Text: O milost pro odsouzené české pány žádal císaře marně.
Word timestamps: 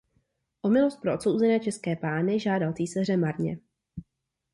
O 0.63 0.69
milost 0.69 1.01
pro 1.01 1.13
odsouzené 1.13 1.59
české 1.59 1.95
pány 1.95 2.39
žádal 2.39 2.73
císaře 2.73 3.17
marně. 3.17 3.59